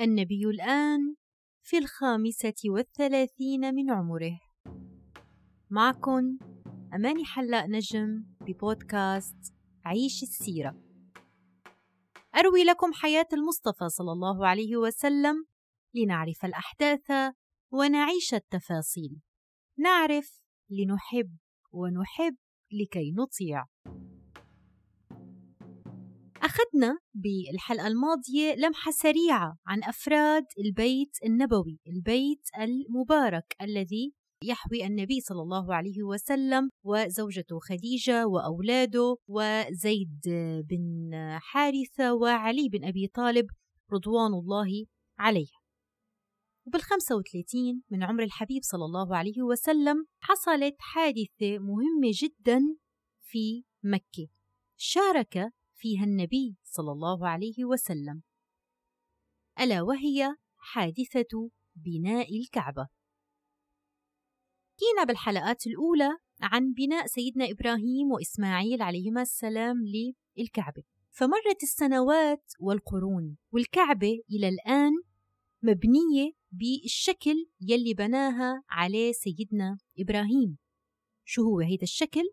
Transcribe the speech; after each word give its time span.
النبي 0.00 0.44
الآن 0.44 1.14
في 1.62 1.78
الخامسة 1.78 2.54
والثلاثين 2.66 3.74
من 3.74 3.90
عمره. 3.90 4.40
معكم 5.70 6.38
أماني 6.94 7.24
حلاق 7.24 7.64
نجم 7.66 8.24
ببودكاست 8.40 9.54
عيش 9.84 10.22
السيرة. 10.22 10.82
أروي 12.36 12.64
لكم 12.64 12.92
حياة 12.92 13.26
المصطفى 13.32 13.88
صلى 13.88 14.12
الله 14.12 14.46
عليه 14.46 14.76
وسلم 14.76 15.44
لنعرف 15.94 16.44
الأحداث 16.44 17.34
ونعيش 17.72 18.34
التفاصيل. 18.34 19.20
نعرف 19.78 20.40
لنحب 20.70 21.36
ونحب 21.72 22.36
لكي 22.72 23.12
نطيع. 23.12 23.64
أخذنا 26.60 26.98
بالحلقة 27.14 27.86
الماضية 27.86 28.54
لمحة 28.54 28.90
سريعة 28.90 29.58
عن 29.66 29.84
أفراد 29.84 30.44
البيت 30.58 31.16
النبوي 31.24 31.78
البيت 31.86 32.48
المبارك 32.58 33.56
الذي 33.62 34.14
يحوي 34.44 34.86
النبي 34.86 35.20
صلى 35.20 35.42
الله 35.42 35.74
عليه 35.74 36.02
وسلم 36.02 36.70
وزوجته 36.84 37.58
خديجة 37.58 38.26
وأولاده 38.26 39.16
وزيد 39.28 40.20
بن 40.68 41.10
حارثة 41.40 42.14
وعلي 42.14 42.68
بن 42.68 42.84
أبي 42.84 43.06
طالب 43.06 43.46
رضوان 43.92 44.34
الله 44.34 44.86
عليه. 45.18 45.50
وبالخمسة 46.66 47.16
وثلاثين 47.16 47.82
من 47.90 48.02
عمر 48.02 48.22
الحبيب 48.22 48.62
صلى 48.62 48.84
الله 48.84 49.16
عليه 49.16 49.42
وسلم 49.42 50.06
حصلت 50.20 50.76
حادثة 50.78 51.58
مهمة 51.58 52.10
جدا 52.22 52.60
في 53.24 53.64
مكة. 53.84 54.28
شارك 54.76 55.52
فيها 55.80 56.04
النبي 56.04 56.56
صلى 56.62 56.92
الله 56.92 57.28
عليه 57.28 57.64
وسلم. 57.64 58.22
ألا 59.60 59.82
وهي 59.82 60.36
حادثة 60.56 61.50
بناء 61.74 62.40
الكعبة. 62.40 62.88
حكينا 64.74 65.04
بالحلقات 65.06 65.66
الأولى 65.66 66.10
عن 66.40 66.72
بناء 66.72 67.06
سيدنا 67.06 67.50
إبراهيم 67.50 68.12
وإسماعيل 68.12 68.82
عليهما 68.82 69.22
السلام 69.22 69.76
للكعبة. 70.36 70.82
فمرت 71.10 71.62
السنوات 71.62 72.52
والقرون 72.60 73.36
والكعبة 73.52 74.22
إلى 74.30 74.48
الآن 74.48 74.92
مبنية 75.62 76.32
بالشكل 76.50 77.50
يلي 77.60 77.94
بناها 77.94 78.62
عليه 78.68 79.12
سيدنا 79.12 79.78
إبراهيم. 79.98 80.58
شو 81.24 81.42
هو 81.42 81.60
هيدا 81.60 81.82
الشكل؟ 81.82 82.24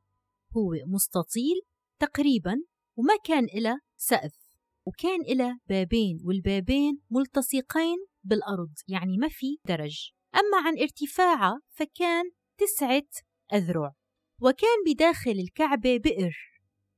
هو 0.57 0.73
مستطيل 0.87 1.61
تقريبا 1.99 2.55
وما 2.97 3.13
كان 3.23 3.43
إلى 3.43 3.79
سقف 3.97 4.47
وكان 4.85 5.21
إلى 5.21 5.57
بابين 5.69 6.19
والبابين 6.23 7.01
ملتصقين 7.11 7.97
بالأرض 8.23 8.73
يعني 8.87 9.17
ما 9.17 9.27
في 9.29 9.57
درج. 9.65 10.11
أما 10.35 10.67
عن 10.67 10.79
ارتفاعها 10.79 11.61
فكان 11.69 12.23
تسعة 12.57 13.07
أذرع. 13.53 13.93
وكان 14.41 14.83
بداخل 14.87 15.31
الكعبة 15.31 15.97
بئر 15.97 16.37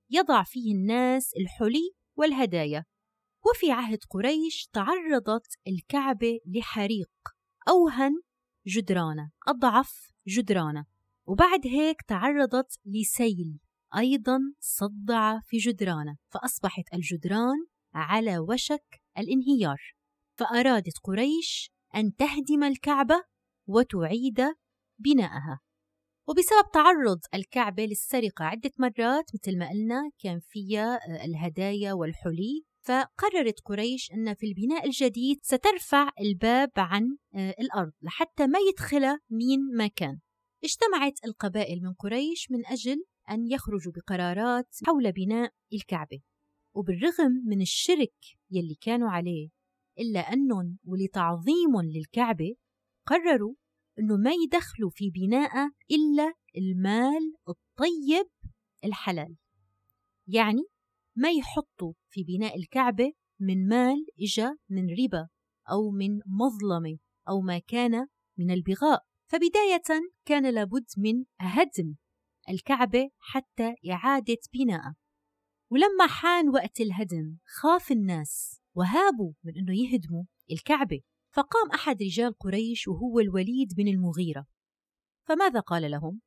يضع 0.09 0.43
فيه 0.43 0.75
الناس 0.75 1.31
الحلي 1.39 1.91
والهدايا. 2.15 2.85
وفي 3.49 3.71
عهد 3.71 3.99
قريش 4.09 4.69
تعرضت 4.73 5.57
الكعبة 5.67 6.39
لحريق 6.45 7.11
أوهن 7.69 8.21
جدرانة 8.67 9.31
أضعف 9.47 10.11
جدرانة. 10.27 10.85
وبعد 11.25 11.67
هيك 11.67 12.01
تعرضت 12.01 12.79
لسيل. 12.85 13.59
أيضا 13.97 14.39
صدع 14.59 15.39
في 15.39 15.57
جدرانه 15.57 16.17
فأصبحت 16.27 16.83
الجدران 16.93 17.65
على 17.93 18.39
وشك 18.39 19.01
الانهيار 19.17 19.81
فأرادت 20.35 20.97
قريش 21.03 21.71
أن 21.95 22.15
تهدم 22.15 22.63
الكعبة 22.63 23.23
وتعيد 23.67 24.41
بناءها. 24.99 25.59
وبسبب 26.27 26.71
تعرض 26.73 27.19
الكعبة 27.33 27.85
للسرقة 27.85 28.45
عدة 28.45 28.71
مرات 28.79 29.25
مثل 29.33 29.57
ما 29.57 29.69
قلنا 29.69 30.11
كان 30.19 30.39
فيها 30.39 30.99
الهدايا 31.25 31.93
والحلي 31.93 32.63
فقررت 32.81 33.59
قريش 33.65 34.11
أن 34.11 34.33
في 34.33 34.45
البناء 34.45 34.85
الجديد 34.85 35.39
سترفع 35.43 36.09
الباب 36.19 36.71
عن 36.77 37.17
آه، 37.35 37.55
الأرض 37.59 37.91
لحتى 38.01 38.47
ما 38.47 38.59
يدخلها 38.69 39.19
مين 39.29 39.59
ما 39.77 39.87
كان 39.87 40.19
اجتمعت 40.63 41.13
القبائل 41.25 41.81
من 41.81 41.93
قريش 41.93 42.51
من 42.51 42.65
أجل 42.65 43.03
أن 43.29 43.47
يخرجوا 43.47 43.93
بقرارات 43.95 44.75
حول 44.85 45.11
بناء 45.11 45.51
الكعبة 45.73 46.21
وبالرغم 46.75 47.31
من 47.45 47.61
الشرك 47.61 48.15
يلي 48.51 48.75
كانوا 48.81 49.09
عليه 49.09 49.49
إلا 49.99 50.19
أنهم 50.19 50.77
ولتعظيم 50.83 51.81
للكعبة 51.83 52.55
قرروا 53.05 53.53
أنه 53.99 54.17
ما 54.17 54.31
يدخلوا 54.31 54.89
في 54.89 55.09
بناء 55.09 55.51
إلا 55.91 56.33
المال 56.57 57.33
الطيب 57.49 58.29
الحلال. 58.85 59.35
يعني 60.27 60.61
ما 61.15 61.31
يحطوا 61.31 61.93
في 62.09 62.23
بناء 62.23 62.57
الكعبة 62.57 63.13
من 63.39 63.67
مال 63.67 64.05
إجا 64.21 64.57
من 64.69 64.83
ربا 65.03 65.27
أو 65.71 65.91
من 65.91 66.19
مظلمة 66.25 66.97
أو 67.29 67.41
ما 67.41 67.59
كان 67.59 68.07
من 68.37 68.51
البغاء. 68.51 69.03
فبداية 69.27 70.01
كان 70.25 70.53
لابد 70.53 70.85
من 70.97 71.23
هدم 71.39 71.95
الكعبة 72.49 73.09
حتى 73.19 73.75
إعادة 73.91 74.37
بناء 74.53 74.93
ولما 75.71 76.07
حان 76.07 76.49
وقت 76.49 76.81
الهدم 76.81 77.37
خاف 77.61 77.91
الناس 77.91 78.61
وهابوا 78.75 79.33
من 79.43 79.53
أنه 79.57 79.73
يهدموا 79.81 80.23
الكعبة 80.51 81.01
فقام 81.31 81.71
أحد 81.73 82.03
رجال 82.03 82.33
قريش 82.33 82.87
وهو 82.87 83.19
الوليد 83.19 83.73
بن 83.77 83.87
المغيرة 83.87 84.45
فماذا 85.27 85.59
قال 85.59 85.91
لهم؟ 85.91 86.21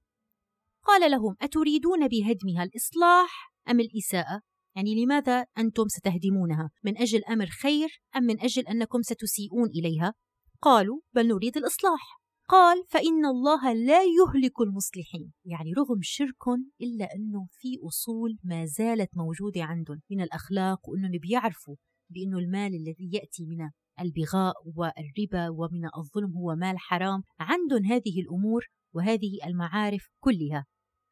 قال 0.84 1.10
لهم 1.10 1.36
أتريدون 1.40 2.08
بهدمها 2.08 2.64
الإصلاح 2.64 3.54
أم 3.68 3.80
الإساءة؟ 3.80 4.40
يعني 4.76 5.04
لماذا 5.04 5.46
أنتم 5.58 5.88
ستهدمونها 5.88 6.70
من 6.84 6.98
أجل 6.98 7.24
أمر 7.24 7.46
خير 7.46 8.02
أم 8.16 8.22
من 8.22 8.40
أجل 8.40 8.66
أنكم 8.66 9.02
ستسيئون 9.02 9.68
إليها؟ 9.68 10.14
قالوا 10.60 11.00
بل 11.12 11.28
نريد 11.28 11.56
الإصلاح 11.56 12.21
قال 12.48 12.84
فإن 12.88 13.26
الله 13.26 13.72
لا 13.72 14.02
يهلك 14.02 14.60
المصلحين. 14.60 15.32
يعني 15.44 15.72
رغم 15.72 15.98
شركهم 16.02 16.70
إلا 16.80 17.14
أنه 17.14 17.46
في 17.50 17.68
أصول 17.86 18.38
ما 18.44 18.64
زالت 18.64 19.10
موجودة 19.16 19.62
عندهم 19.62 20.00
من 20.10 20.20
الأخلاق 20.20 20.88
وأنهم 20.88 21.10
بيعرفوا 21.22 21.76
بأنه 22.10 22.38
المال 22.38 22.74
الذي 22.74 23.10
يأتي 23.12 23.46
من 23.46 23.70
البغاء 24.00 24.54
والربا 24.76 25.48
ومن 25.48 25.84
الظلم 25.98 26.36
هو 26.36 26.54
مال 26.54 26.78
حرام. 26.78 27.22
عندهم 27.40 27.84
هذه 27.84 28.20
الأمور 28.20 28.66
وهذه 28.94 29.38
المعارف 29.46 30.08
كلها. 30.20 30.66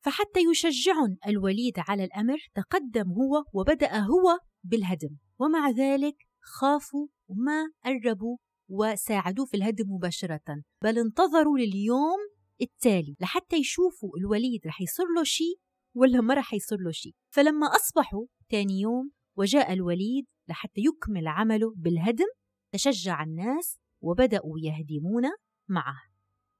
فحتى 0.05 0.41
يشجعهم 0.51 1.17
الوليد 1.27 1.75
على 1.79 2.05
الأمر 2.05 2.39
تقدم 2.55 3.09
هو 3.13 3.45
وبدأ 3.53 3.99
هو 3.99 4.39
بالهدم. 4.65 5.17
ومع 5.39 5.71
ذلك 5.71 6.17
خافوا 6.41 7.07
وما 7.29 7.71
قربوا 7.85 8.37
وساعدوه 8.71 9.47
في 9.47 9.57
الهدم 9.57 9.93
مباشرة 9.93 10.63
بل 10.83 10.99
انتظروا 10.99 11.59
لليوم 11.59 12.19
التالي 12.63 13.17
لحتى 13.21 13.57
يشوفوا 13.57 14.19
الوليد 14.19 14.67
رح 14.67 14.81
يصير 14.81 15.07
له 15.17 15.25
شيء 15.25 15.59
ولا 15.95 16.21
ما 16.21 16.35
رح 16.35 16.55
يصير 16.55 16.79
له 16.79 16.91
شيء 16.91 17.15
فلما 17.35 17.67
أصبحوا 17.67 18.27
تاني 18.49 18.81
يوم 18.81 19.11
وجاء 19.37 19.73
الوليد 19.73 20.27
لحتى 20.49 20.81
يكمل 20.81 21.29
عمله 21.29 21.75
بالهدم 21.77 22.27
تشجع 22.73 23.23
الناس 23.23 23.79
وبدأوا 24.03 24.59
يهدمون 24.59 25.23
معه. 25.69 26.03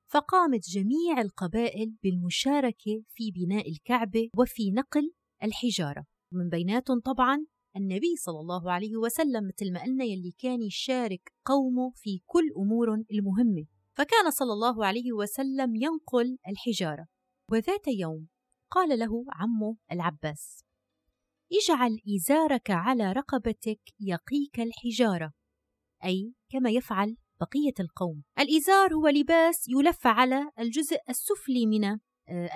فقامت 0.07 0.69
جميع 0.69 1.21
القبائل 1.21 1.95
بالمشاركة 2.03 3.03
في 3.09 3.31
بناء 3.31 3.71
الكعبة 3.71 4.29
وفي 4.37 4.71
نقل 4.71 5.13
الحجارة. 5.43 6.05
ومن 6.33 6.49
بيناتهم 6.49 7.01
طبعا 7.01 7.47
النبي 7.77 8.17
صلى 8.17 8.41
الله 8.41 8.73
عليه 8.73 8.97
وسلم 8.97 9.49
مثل 9.49 9.73
ما 9.73 9.83
قلنا 9.83 10.05
يلي 10.05 10.35
كان 10.39 10.63
يشارك 10.63 11.33
قومه 11.45 11.93
في 11.97 12.21
كل 12.27 12.53
أمور 12.57 12.95
المهمة. 13.13 13.67
فكان 13.93 14.31
صلى 14.31 14.53
الله 14.53 14.87
عليه 14.87 15.13
وسلم 15.13 15.75
ينقل 15.75 16.39
الحجارة. 16.49 17.07
وذات 17.53 17.89
يوم 17.89 18.29
قال 18.71 18.99
له 18.99 19.25
عمه 19.33 19.77
العباس 19.93 20.65
اجعل 21.53 21.99
إزارك 22.17 22.71
على 22.71 23.13
رقبتك 23.13 23.81
يقيك 24.01 24.61
الحجارة. 24.61 25.33
أي 26.05 26.35
كما 26.49 26.71
يفعل 26.71 27.17
بقية 27.41 27.75
القوم. 27.81 28.23
الإزار 28.39 28.95
هو 28.95 29.09
لباس 29.09 29.69
يلف 29.69 30.07
على 30.07 30.51
الجزء 30.59 30.97
السفلي 31.09 31.67
من 31.67 31.85
آه، 31.85 31.99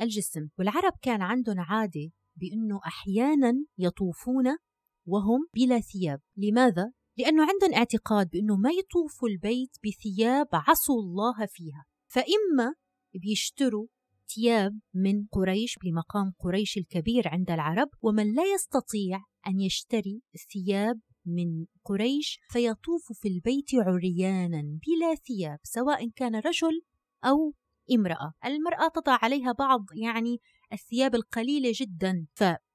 الجسم. 0.03 0.49
والعرب 0.59 0.93
كان 1.03 1.23
عندهم 1.23 1.61
عادة 1.61 2.11
بأنه 2.37 2.81
أحيانا 2.87 3.65
يطوفون 3.79 4.57
وهم 5.07 5.47
بلا 5.55 5.81
ثياب. 5.81 6.21
لماذا؟ 6.37 6.93
لأنه 7.19 7.43
عندهم 7.43 7.75
اعتقاد 7.75 8.31
بأنه 8.31 8.57
ما 8.57 8.71
يطوفوا 8.71 9.29
البيت 9.29 9.77
بثياب 9.85 10.47
عصوا 10.53 11.01
الله 11.03 11.47
فيها. 11.47 11.85
فإما 12.07 12.75
بيشتروا 13.15 13.87
ثياب 14.35 14.81
من 14.95 15.27
قريش 15.27 15.79
بمقام 15.85 16.33
قريش 16.39 16.79
الكبير 16.79 17.29
عند 17.29 17.51
العرب 17.51 17.89
ومن 18.03 18.35
لا 18.35 18.43
يستطيع 18.55 19.25
أن 19.47 19.61
يشتري 19.61 20.23
الثياب 20.35 21.01
من 21.27 21.67
قريش 21.85 22.41
فيطوف 22.51 23.13
في 23.13 23.29
البيت 23.29 23.75
عريانا 23.75 24.63
بلا 24.63 25.15
ثياب 25.15 25.59
سواء 25.63 26.09
كان 26.09 26.37
رجل 26.37 26.83
أو 27.25 27.55
امرأة. 27.93 28.33
المرأة 28.45 28.89
تضع 28.89 29.19
عليها 29.23 29.53
بعض 29.53 29.85
يعني 29.95 30.41
الثياب 30.73 31.15
القليلة 31.15 31.73
جدا. 31.75 32.27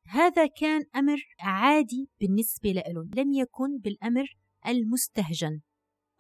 فهذا 0.09 0.45
كان 0.45 0.83
أمر 0.95 1.17
عادي 1.39 2.09
بالنسبة 2.21 2.71
له 2.71 3.09
لم 3.15 3.33
يكن 3.33 3.77
بالأمر 3.77 4.38
المستهجن. 4.67 5.61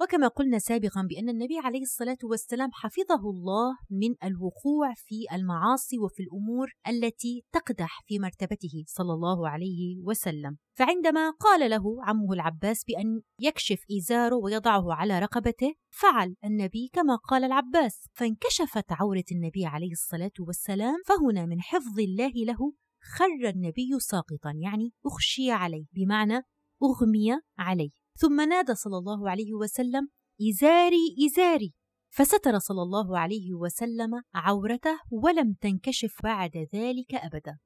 وكما 0.01 0.27
قلنا 0.27 0.59
سابقا 0.59 1.01
بأن 1.09 1.29
النبي 1.29 1.57
عليه 1.57 1.81
الصلاة 1.81 2.17
والسلام 2.23 2.69
حفظه 2.73 3.29
الله 3.29 3.77
من 3.89 4.15
الوقوع 4.23 4.93
في 4.95 5.25
المعاصي 5.33 5.99
وفي 5.99 6.23
الأمور 6.23 6.71
التي 6.87 7.43
تقدح 7.51 8.03
في 8.05 8.19
مرتبته 8.19 8.83
صلى 8.87 9.13
الله 9.13 9.49
عليه 9.49 10.01
وسلم. 10.03 10.57
فعندما 10.77 11.29
قال 11.29 11.69
له 11.69 11.83
عمه 12.03 12.33
العباس 12.33 12.83
بأن 12.87 13.21
يكشف 13.39 13.83
إزاره 13.97 14.35
ويضعه 14.35 14.93
على 14.93 15.19
رقبته 15.19 15.73
فعل 15.89 16.35
النبي 16.45 16.89
كما 16.93 17.15
قال 17.15 17.43
العباس. 17.43 18.07
فانكشفت 18.13 18.91
عورة 18.91 19.25
النبي 19.31 19.65
عليه 19.65 19.91
الصلاة 19.91 20.37
والسلام 20.39 20.95
فهنا 21.05 21.45
من 21.45 21.61
حفظ 21.61 21.99
الله 21.99 22.31
له 22.35 22.73
خر 23.01 23.49
النبي 23.49 23.99
ساقطا 23.99 24.53
يعني 24.55 24.93
أخشي 25.05 25.51
عليه 25.51 25.85
بمعنى 25.93 26.41
أغمي 26.83 27.41
عليه. 27.57 27.89
ثم 28.15 28.41
نادى 28.41 28.75
صلى 28.75 28.97
الله 28.97 29.29
عليه 29.29 29.53
وسلم 29.53 30.09
إزاري 30.49 31.15
إزاري. 31.25 31.73
فستر 32.09 32.59
صلى 32.59 32.81
الله 32.81 33.19
عليه 33.19 33.53
وسلم 33.53 34.11
عورته 34.33 34.99
ولم 35.11 35.53
تنكشف 35.53 36.15
بعد 36.23 36.57
ذلك 36.75 37.13
أبدا. 37.13 37.57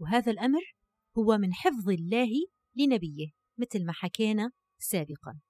وهذا 0.00 0.32
الأمر 0.32 0.62
هو 1.18 1.38
من 1.38 1.52
حفظ 1.52 1.88
الله 1.88 2.30
لنبيه 2.76 3.26
مثل 3.58 3.84
ما 3.86 3.92
حكينا 3.92 4.50
سابقا. 4.78 5.40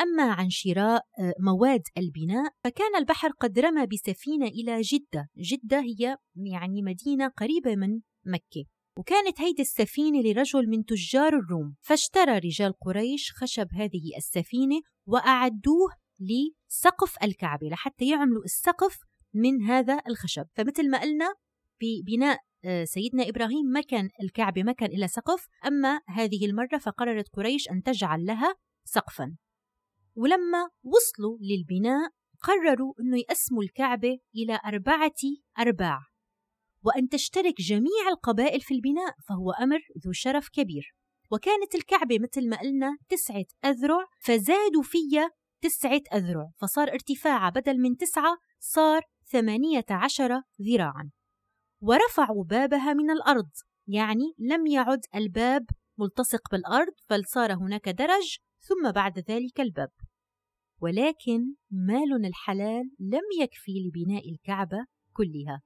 أما 0.00 0.32
عن 0.32 0.50
شراء 0.50 1.02
آه، 1.20 1.34
مواد 1.40 1.82
البناء 1.98 2.52
فكان 2.64 2.96
البحر 2.96 3.30
قد 3.30 3.58
رمى 3.58 3.86
بسفينة 3.86 4.46
إلى 4.46 4.80
جدة. 4.80 5.28
جدة 5.36 5.80
هي 5.80 6.16
يعني 6.36 6.82
مدينة 6.82 7.28
قريبة 7.28 7.76
من 7.76 8.00
مكة. 8.26 8.64
وكانت 8.98 9.40
هيدي 9.40 9.62
السفينة 9.62 10.20
لرجل 10.20 10.68
من 10.68 10.84
تجار 10.84 11.28
الروم. 11.28 11.74
فاشترى 11.80 12.38
رجال 12.38 12.72
قريش 12.72 13.32
خشب 13.32 13.66
هذه 13.72 14.16
السفينة 14.16 14.80
وأعدوه 15.06 15.90
لسقف 16.20 17.14
الكعبة 17.22 17.66
لحتى 17.68 18.08
يعملوا 18.08 18.44
السقف 18.44 18.98
من 19.34 19.62
هذا 19.62 20.00
الخشب. 20.08 20.46
فمثل 20.54 20.90
ما 20.90 21.00
قلنا 21.00 21.34
ببناء 21.80 22.38
آه، 22.64 22.84
سيدنا 22.84 23.28
إبراهيم 23.28 23.66
ما 23.66 23.80
كان 23.80 24.08
الكعبة 24.22 24.62
ما 24.62 24.72
كان 24.72 24.90
إلى 24.90 25.08
سقف. 25.08 25.46
أما 25.66 26.00
هذه 26.08 26.46
المرة 26.46 26.78
فقررت 26.78 27.28
قريش 27.28 27.70
أن 27.70 27.82
تجعل 27.82 28.24
لها 28.24 28.54
سقفا. 28.84 29.36
ولما 30.18 30.68
وصلوا 30.82 31.38
للبناء 31.40 32.10
قرروا 32.42 32.94
أنه 33.00 33.18
يقسموا 33.18 33.62
الكعبة 33.62 34.18
إلى 34.36 34.60
أربعة 34.66 35.20
أرباع. 35.58 35.98
وأن 36.84 37.08
تشترك 37.08 37.54
جميع 37.60 38.08
القبائل 38.08 38.60
في 38.60 38.74
البناء 38.74 39.14
فهو 39.28 39.50
أمر 39.50 39.78
ذو 40.04 40.12
شرف 40.12 40.48
كبير. 40.48 40.94
وكانت 41.30 41.74
الكعبة 41.74 42.18
مثل 42.18 42.48
ما 42.48 42.56
قلنا 42.60 42.96
تسعة 43.08 43.44
أذرع 43.64 44.04
فزادوا 44.20 44.82
فيها 44.82 45.30
تسعة 45.62 46.02
أذرع 46.14 46.50
فصار 46.56 46.88
ارتفاعها 46.88 47.50
بدل 47.50 47.78
من 47.78 47.96
تسعة 47.96 48.36
صار 48.58 49.02
ثمانية 49.26 49.86
عشر 49.90 50.42
ذراعا. 50.62 51.10
ورفعوا 51.82 52.44
بابها 52.44 52.92
من 52.92 53.10
الأرض 53.10 53.50
يعني 53.88 54.34
لم 54.38 54.66
يعد 54.66 55.00
الباب 55.14 55.66
ملتصق 55.98 56.50
بالأرض 56.52 56.92
بل 57.10 57.24
صار 57.26 57.54
هناك 57.54 57.88
درج 57.88 58.38
ثم 58.60 58.92
بعد 58.92 59.18
ذلك 59.18 59.60
الباب. 59.60 59.90
ولكن 60.80 61.54
مال 61.70 62.26
الحلال 62.26 62.90
لم 62.98 63.22
يكفي 63.40 63.72
لبناء 63.72 64.30
الكعبة 64.30 64.86
كلها. 65.12 65.62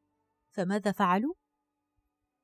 فماذا 0.50 0.92
فعلوا؟ 0.92 1.34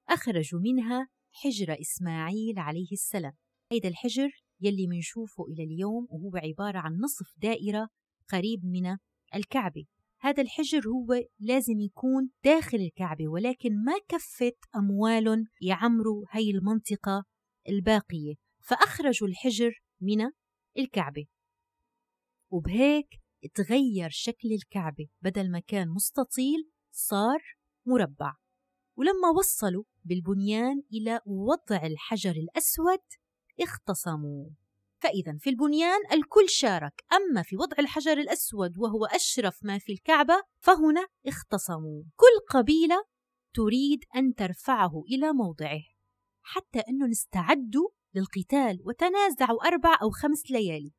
أخرجوا 0.09 0.61
منها 0.61 1.09
حجر 1.31 1.77
إسماعيل 1.81 2.59
عليه 2.59 2.93
السلام. 2.93 3.33
هيدا 3.73 3.89
الحجر 3.89 4.31
يلي 4.61 4.87
منشوفه 4.87 5.45
إلى 5.45 5.65
اليوم 5.65 6.07
وهو 6.11 6.37
عبارة 6.37 6.79
عن 6.79 6.93
نصف 6.93 7.27
دائرة 7.37 7.89
قريب 8.29 8.65
من 8.65 8.97
الكعبة. 9.35 9.85
هذا 10.21 10.43
الحجر 10.43 10.89
هو 10.89 11.25
لازم 11.39 11.81
يكون 11.81 12.31
داخل 12.45 12.79
الكعبة 12.79 13.29
ولكن 13.29 13.85
ما 13.85 13.93
كفت 14.09 14.59
أموال 14.77 15.45
يعمروا 15.61 16.25
هي 16.31 16.51
المنطقة 16.51 17.25
الباقية. 17.69 18.35
فأخرجوا 18.61 19.29
الحجر 19.29 19.83
من 20.01 20.31
الكعبة. 20.79 21.27
وبهيك 22.51 23.09
تغير 23.55 24.11
شكل 24.11 24.53
الكعبة 24.53 25.09
بدل 25.23 25.51
ما 25.51 25.59
كان 25.59 25.89
مستطيل 25.89 26.71
صار 26.91 27.43
مربع. 27.87 28.35
ولما 28.97 29.29
وصلوا 29.39 29.85
بالبنيان 30.05 30.83
إلى 30.93 31.21
وضع 31.27 31.87
الحجر 31.87 32.31
الأسود 32.31 33.05
اختصموا. 33.61 34.51
فإذا 35.01 35.37
في 35.39 35.51
البنيان 35.51 36.01
الكل 36.13 36.49
شارك 36.49 37.05
أما 37.13 37.43
في 37.43 37.57
وضع 37.57 37.77
الحجر 37.79 38.19
الأسود 38.19 38.79
وهو 38.79 39.05
أشرف 39.05 39.59
ما 39.63 39.79
في 39.79 39.93
الكعبة 39.93 40.43
فهنا 40.59 41.07
اختصموا. 41.27 42.03
كل 42.17 42.59
قبيلة 42.59 43.05
تريد 43.55 44.05
أن 44.17 44.35
ترفعه 44.35 45.03
إلى 45.13 45.33
موضعه 45.33 45.83
حتى 46.43 46.79
أنهم 46.79 47.11
استعدوا 47.11 47.89
للقتال 48.15 48.79
وتنازعوا 48.85 49.67
أربع 49.67 49.99
أو 50.03 50.11
خمس 50.11 50.51
ليالي. 50.51 50.93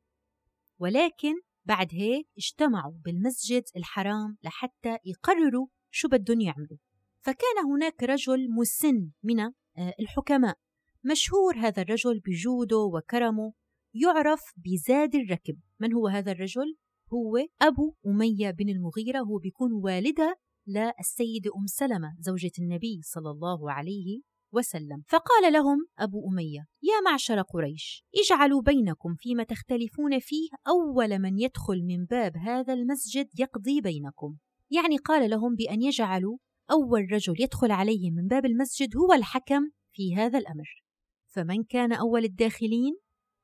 ولكن 0.80 1.34
بعد 1.64 1.88
هيك 1.92 2.28
اجتمعوا 2.38 2.94
بالمسجد 3.04 3.62
الحرام 3.76 4.36
لحتى 4.44 4.98
يقرروا 5.04 5.66
شو 5.90 6.08
بدهم 6.08 6.40
يعملوا. 6.40 6.78
فكان 7.20 7.66
هناك 7.74 8.02
رجل 8.02 8.50
مسن 8.50 9.10
من 9.22 9.40
آه، 9.40 9.52
الحكماء. 10.00 10.58
مشهور 11.04 11.56
هذا 11.56 11.82
الرجل 11.82 12.20
بجوده 12.20 12.78
وكرمه 12.78 13.52
يعرف 13.94 14.40
بزاد 14.56 15.14
الركب. 15.14 15.58
من 15.80 15.92
هو 15.92 16.08
هذا 16.08 16.32
الرجل؟ 16.32 16.76
هو 17.12 17.36
أبو 17.62 17.94
أمية 18.06 18.50
بن 18.50 18.68
المغيرة. 18.68 19.18
هو 19.18 19.38
بيكون 19.38 19.72
والدة 19.72 20.38
للسيدة 20.66 21.50
أم 21.56 21.66
سلمة 21.66 22.16
زوجة 22.20 22.52
النبي 22.58 23.00
صلى 23.02 23.30
الله 23.30 23.72
عليه 23.72 24.29
وسلم. 24.52 25.02
فقال 25.08 25.52
لهم 25.52 25.86
أبو 25.98 26.28
أمية 26.28 26.66
يا 26.82 27.00
معشر 27.10 27.42
قريش 27.42 28.04
اجعلوا 28.24 28.62
بينكم 28.62 29.14
فيما 29.14 29.42
تختلفون 29.42 30.18
فيه 30.18 30.48
أول 30.68 31.18
من 31.18 31.38
يدخل 31.38 31.82
من 31.82 32.04
باب 32.04 32.36
هذا 32.36 32.72
المسجد 32.72 33.28
يقضي 33.38 33.80
بينكم. 33.80 34.36
يعني 34.70 34.96
قال 34.96 35.30
لهم 35.30 35.54
بأن 35.54 35.82
يجعلوا 35.82 36.38
أول 36.70 37.12
رجل 37.12 37.34
يدخل 37.38 37.70
عليه 37.70 38.10
من 38.10 38.26
باب 38.26 38.46
المسجد 38.46 38.96
هو 38.96 39.12
الحكم 39.12 39.70
في 39.92 40.16
هذا 40.16 40.38
الأمر. 40.38 40.84
فمن 41.26 41.64
كان 41.64 41.92
أول 41.92 42.24
الداخلين؟ 42.24 42.98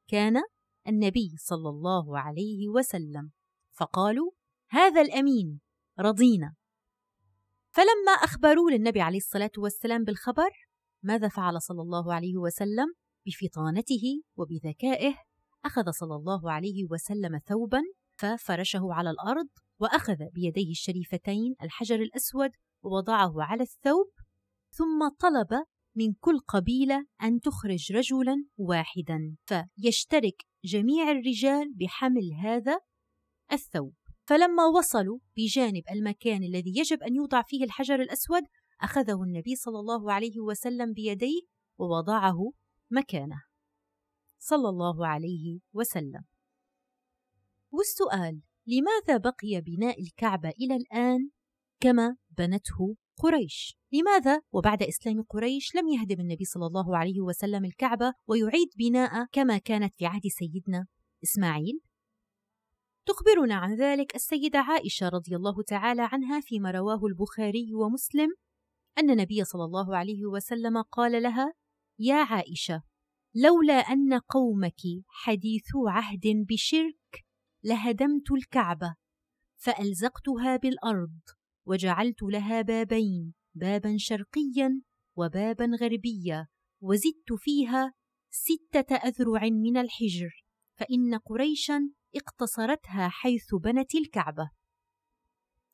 كان 0.09 0.37
النبي 0.89 1.35
صلى 1.39 1.69
الله 1.69 2.19
عليه 2.19 2.69
وسلم. 2.69 3.31
فقالوا 3.73 4.31
هذا 4.71 5.01
الأمين 5.01 5.61
رضينا. 6.01 6.55
فلما 7.71 8.13
أخبروا 8.13 8.71
للنبي 8.71 9.01
عليه 9.01 9.19
الصلاة 9.19 9.51
والسلام 9.59 10.05
بالخبر 10.05 10.66
ماذا 11.03 11.29
فعل 11.29 11.63
صلى 11.63 11.83
الله 11.83 12.15
عليه 12.15 12.37
وسلم 12.37 12.87
بفطانته 13.27 14.23
وبذكائه؟ 14.37 15.15
أخذ 15.65 15.91
صلى 15.91 16.15
الله 16.15 16.53
عليه 16.53 16.85
وسلم 16.91 17.39
ثوبا 17.39 17.83
ففرشه 18.17 18.89
على 18.93 19.11
الأرض 19.11 19.49
وأخذ 19.81 20.17
بيديه 20.33 20.71
الشريفتين 20.71 21.55
الحجر 21.63 22.01
الأسود 22.01 22.51
ووضعه 22.83 23.33
على 23.43 23.63
الثوب 23.63 24.11
ثم 24.71 25.09
طلب 25.21 25.65
من 25.97 26.13
كل 26.21 26.39
قبيلة 26.49 27.07
أن 27.23 27.41
تخرج 27.41 27.93
رجلا 27.93 28.45
واحدا 28.57 29.37
فيشترك 29.47 30.43
جميع 30.65 31.11
الرجال 31.11 31.75
بحمل 31.75 32.33
هذا 32.43 32.79
الثوب. 33.53 33.95
فلما 34.29 34.65
وصلوا 34.65 35.19
بجانب 35.37 35.83
المكان 35.91 36.43
الذي 36.43 36.73
يجب 36.79 37.03
أن 37.03 37.15
يوضع 37.15 37.43
فيه 37.43 37.65
الحجر 37.65 37.95
الأسود 37.95 38.43
أخذه 38.81 39.23
النبي 39.23 39.57
صلى 39.57 39.79
الله 39.79 40.13
عليه 40.13 40.41
وسلم 40.41 40.93
بيديه 40.93 41.41
ووضعه 41.79 42.53
مكانه. 42.91 43.43
صلى 44.39 44.69
الله 44.69 45.07
عليه 45.07 45.61
وسلم. 45.73 46.25
والسؤال 47.71 48.43
لماذا 48.67 49.17
بقي 49.17 49.61
بناء 49.61 50.03
الكعبة 50.03 50.49
إلى 50.49 50.77
الآن 50.77 51.31
كما 51.81 52.17
بنته 52.31 52.97
قريش؟ 53.19 53.77
لماذا 53.93 54.41
وبعد 54.53 54.83
إسلام 54.83 55.23
قريش 55.23 55.75
لم 55.75 55.89
يهدم 55.89 56.21
النبي 56.21 56.45
صلى 56.45 56.67
الله 56.67 56.97
عليه 56.97 57.21
وسلم 57.21 57.65
الكعبة 57.65 58.13
ويعيد 58.27 58.69
بناء 58.79 59.27
كما 59.33 59.59
كانت 59.59 59.95
في 59.95 60.07
عهد 60.07 60.23
سيدنا 60.39 60.87
إسماعيل؟ 61.25 61.81
تخبرنا 63.07 63.55
عن 63.55 63.75
ذلك 63.75 64.15
السيدة 64.15 64.59
عائشة 64.59 65.09
رضي 65.09 65.37
الله 65.37 65.63
تعالى 65.63 66.03
عنها 66.13 66.41
فيما 66.41 66.71
رواه 66.71 67.07
البخاري 67.07 67.75
ومسلم 67.75 68.29
أن 68.99 69.11
النبي 69.11 69.45
صلى 69.45 69.65
الله 69.65 69.97
عليه 69.97 70.27
وسلم 70.27 70.83
قال 70.83 71.23
لها: 71.23 71.53
يا 71.99 72.15
عائشة، 72.15 72.83
لولا 73.35 73.75
أن 73.75 74.15
قومك 74.15 74.81
حديثو 75.09 75.89
عهد 75.89 76.47
بشرك 76.49 77.27
لهدمت 77.65 78.31
الكعبة 78.31 78.97
فألزقتها 79.57 80.57
بالأرض 80.57 81.19
وجعلت 81.67 82.23
لها 82.23 82.63
بابين 82.63 83.35
بابا 83.55 83.97
شرقيا 83.99 84.83
وبابا 85.17 85.71
غربيا 85.81 86.47
وزدت 86.81 87.33
فيها 87.37 87.95
ستة 88.31 88.97
أذرع 88.97 89.45
من 89.45 89.77
الحجر 89.77 90.45
فإن 90.75 91.15
قريشا 91.15 91.91
اقتصرتها 92.17 93.09
حيث 93.09 93.55
بنت 93.55 93.95
الكعبة. 93.95 94.51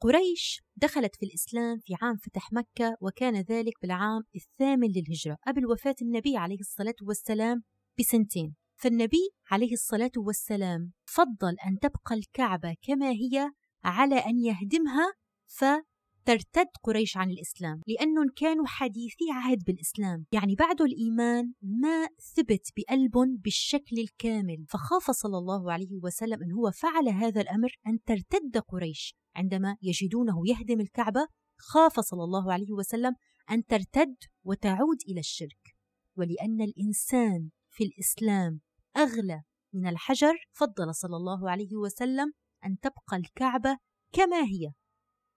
قريش 0.02 0.62
دخلت 0.76 1.16
في 1.16 1.26
الإسلام 1.26 1.78
في 1.78 1.94
عام 2.02 2.16
فتح 2.16 2.52
مكة 2.52 2.96
وكان 3.00 3.36
ذلك 3.36 3.72
بالعام 3.82 4.22
الثامن 4.34 4.88
للهجرة 4.88 5.36
قبل 5.46 5.66
وفاة 5.66 5.94
النبي 6.02 6.36
عليه 6.36 6.60
الصلاة 6.60 6.94
والسلام 7.02 7.62
بسنتين. 7.98 8.54
فالنبي 8.76 9.30
عليه 9.50 9.72
الصلاة 9.72 10.10
والسلام 10.16 10.92
فضل 11.04 11.56
أن 11.66 11.78
تبقى 11.78 12.14
الكعبة 12.14 12.76
كما 12.82 13.10
هي 13.10 13.50
على 13.84 14.14
أن 14.14 14.38
يهدمها 14.38 15.12
فترتد 15.46 16.68
قريش 16.82 17.16
عن 17.16 17.30
الإسلام 17.30 17.80
لأنهم 17.86 18.26
كانوا 18.36 18.66
حديثي 18.66 19.24
عهد 19.32 19.58
بالإسلام. 19.66 20.26
يعني 20.32 20.54
بعد 20.54 20.82
الإيمان 20.82 21.52
ما 21.62 22.06
ثبت 22.36 22.68
بقلبهم 22.76 23.36
بالشكل 23.36 23.98
الكامل. 23.98 24.66
فخاف 24.68 25.10
صلى 25.10 25.38
الله 25.38 25.72
عليه 25.72 26.00
وسلم 26.02 26.42
أن 26.42 26.52
هو 26.52 26.70
فعل 26.70 27.08
هذا 27.08 27.40
الأمر 27.40 27.70
أن 27.86 27.98
ترتد 28.06 28.58
قريش. 28.58 29.21
عندما 29.34 29.76
يجدونه 29.82 30.42
يهدم 30.46 30.80
الكعبة 30.80 31.28
خاف 31.58 32.00
صلى 32.00 32.24
الله 32.24 32.52
عليه 32.52 32.72
وسلم 32.72 33.14
أن 33.50 33.66
ترتد 33.66 34.16
وتعود 34.44 34.98
إلى 35.08 35.20
الشرك. 35.20 35.76
ولأن 36.16 36.60
الإنسان 36.60 37.50
في 37.70 37.84
الإسلام 37.84 38.60
أغلى 38.96 39.42
من 39.74 39.86
الحجر 39.86 40.34
فضل 40.52 40.94
صلى 40.94 41.16
الله 41.16 41.50
عليه 41.50 41.76
وسلم 41.76 42.32
أن 42.64 42.78
تبقى 42.78 43.16
الكعبة 43.16 43.78
كما 44.12 44.42
هي 44.42 44.72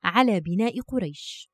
على 0.04 0.40
بناء 0.40 0.82
قريش. 0.82 1.50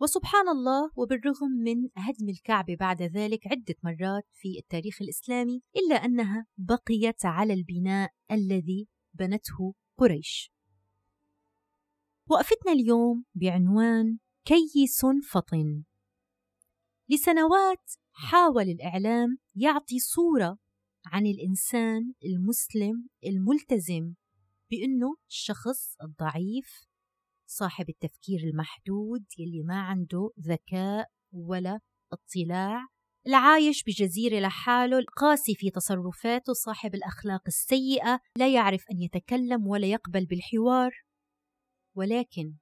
وسبحان 0.00 0.48
الله 0.48 0.90
وبالرغم 0.96 1.50
من 1.64 1.76
هدم 1.96 2.28
الكعبة 2.28 2.76
بعد 2.76 3.02
ذلك 3.02 3.46
عدة 3.46 3.74
مرات 3.82 4.24
في 4.32 4.58
التاريخ 4.58 5.02
الإسلامي 5.02 5.62
إلا 5.76 5.94
أنها 5.94 6.46
بقيت 6.56 7.24
على 7.24 7.52
البناء 7.52 8.10
الذي 8.30 8.88
بنته 9.14 9.74
قريش. 9.98 10.51
وقفتنا 12.30 12.72
اليوم 12.72 13.24
بعنوان 13.34 14.18
كيس 14.44 15.00
فطن. 15.30 15.84
لسنوات 17.10 17.92
حاول 18.12 18.62
الإعلام 18.62 19.38
يعطي 19.54 19.98
صورة 19.98 20.58
عن 21.06 21.26
الإنسان 21.26 22.12
المسلم 22.24 23.08
الملتزم 23.26 24.14
بأنه 24.70 25.16
الشخص 25.28 25.96
الضعيف 26.02 26.86
صاحب 27.46 27.88
التفكير 27.88 28.40
المحدود 28.40 29.24
يلي 29.38 29.62
ما 29.62 29.80
عنده 29.80 30.30
ذكاء 30.40 31.08
ولا 31.32 31.80
اطلاع 32.12 32.86
العايش 33.26 33.84
بجزيرة 33.84 34.40
لحاله 34.40 34.98
القاسي 34.98 35.54
في 35.54 35.70
تصرفاته 35.70 36.52
صاحب 36.52 36.94
الأخلاق 36.94 37.42
السيئة 37.46 38.20
لا 38.36 38.54
يعرف 38.54 38.84
أن 38.92 39.00
يتكلم 39.02 39.66
ولا 39.66 39.86
يقبل 39.86 40.26
بالحوار. 40.26 40.92
ولكن 41.94 42.54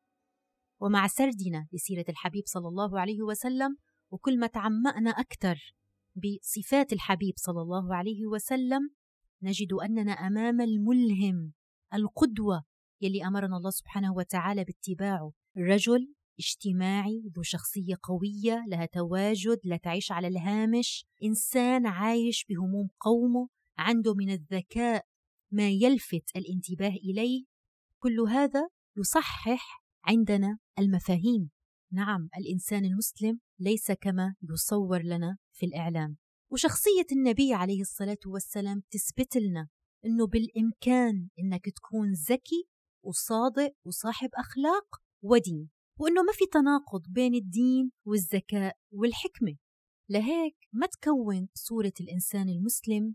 ومع 0.80 1.06
سردنا 1.06 1.68
لسيرة 1.72 2.04
الحبيب 2.08 2.42
صلى 2.46 2.68
الله 2.68 3.00
عليه 3.00 3.22
وسلم 3.22 3.76
وكل 4.10 4.38
ما 4.38 4.46
تعمقنا 4.46 5.10
أكثر 5.10 5.74
بصفات 6.16 6.92
الحبيب 6.92 7.34
صلى 7.36 7.62
الله 7.62 7.94
عليه 7.94 8.26
وسلم 8.26 8.90
نجد 9.42 9.72
أننا 9.72 10.12
أمام 10.12 10.60
الملهم 10.60 11.52
القدوة 11.94 12.64
يلي 13.00 13.26
أمرنا 13.26 13.56
الله 13.56 13.70
سبحانه 13.70 14.14
وتعالى 14.14 14.64
باتباعه. 14.64 15.32
رجل 15.56 16.14
اجتماعي 16.38 17.22
ذو 17.36 17.42
شخصية 17.42 17.94
قوية 18.02 18.64
لها 18.68 18.86
تواجد 18.86 19.60
لا 19.64 19.76
تعيش 19.76 20.12
على 20.12 20.28
الهامش 20.28 21.06
إنسان 21.24 21.86
عايش 21.86 22.46
بهموم 22.48 22.90
قومه 23.00 23.48
عنده 23.78 24.14
من 24.14 24.30
الذكاء 24.30 25.04
ما 25.50 25.68
يلفت 25.68 26.36
الانتباه 26.36 26.96
إليه. 26.96 27.44
كل 27.98 28.20
هذا 28.20 28.68
يصحح 28.96 29.82
عندنا 30.04 30.58
المفاهيم. 30.78 31.50
نعم 31.92 32.28
الإنسان 32.36 32.84
المسلم 32.84 33.40
ليس 33.58 33.92
كما 33.92 34.34
يصور 34.42 35.02
لنا 35.02 35.36
في 35.52 35.66
الإعلام. 35.66 36.16
وشخصية 36.52 37.06
النبي 37.12 37.54
عليه 37.54 37.80
الصلاة 37.80 38.18
والسلام 38.26 38.82
تثبت 38.90 39.36
لنا 39.36 39.68
إنه 40.04 40.26
بالإمكان 40.26 41.28
إنك 41.38 41.64
تكون 41.64 42.12
ذكي 42.12 42.68
وصادق 43.04 43.72
وصاحب 43.84 44.28
أخلاق 44.34 44.86
ودين 45.22 45.70
وإنه 46.00 46.22
ما 46.22 46.32
في 46.32 46.46
تناقض 46.52 47.02
بين 47.08 47.34
الدين 47.34 47.92
والذكاء 48.06 48.76
والحكمة. 48.92 49.56
لهيك 50.08 50.56
ما 50.72 50.86
تكون 50.86 51.48
صورة 51.54 51.92
الإنسان 52.00 52.48
المسلم 52.48 53.14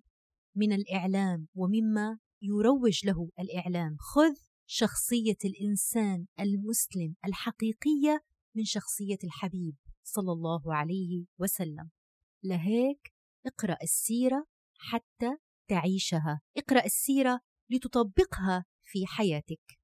من 0.55 0.73
الإعلام 0.73 1.47
ومما 1.55 2.17
يروج 2.41 3.05
له 3.05 3.29
الإعلام. 3.39 3.97
خذ 3.99 4.35
شخصية 4.67 5.37
الإنسان 5.45 6.25
المسلم 6.39 7.15
الحقيقية 7.25 8.23
من 8.55 8.63
شخصية 8.63 9.17
الحبيب 9.23 9.75
صلى 10.03 10.31
الله 10.31 10.75
عليه 10.75 11.25
وسلم. 11.39 11.89
لهيك 12.43 13.13
اقرأ 13.45 13.77
السيرة 13.83 14.45
حتى 14.77 15.37
تعيشها. 15.69 16.41
اقرأ 16.57 16.85
السيرة 16.85 17.39
لتطبقها 17.69 18.65
في 18.83 19.05
حياتك. 19.07 19.79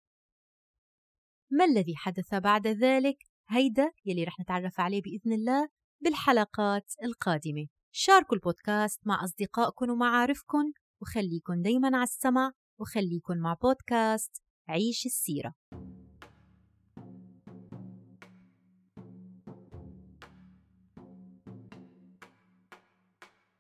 ما 1.52 1.66
الذي 1.66 1.96
حدث 1.96 2.34
بعد 2.34 2.68
ذلك؟ 2.68 3.18
هيدا 3.50 3.92
يلي 4.06 4.24
رح 4.24 4.40
نتعرف 4.40 4.80
عليه 4.80 5.02
بإذن 5.02 5.34
الله 5.34 5.70
بالحلقات 6.04 6.94
القادمة. 7.04 7.68
شاركوا 7.92 8.36
البودكاست 8.36 9.08
مع 9.08 9.24
أصدقائكم 9.24 9.90
ومعارفكم 9.90 10.72
وخليكن 11.02 11.62
دايما 11.62 11.88
على 11.88 12.04
السمع 12.04 12.52
وخليكن 12.80 13.40
مع 13.40 13.54
بودكاست. 13.54 14.42
عيش 14.72 15.06
السيرة. 15.06 15.54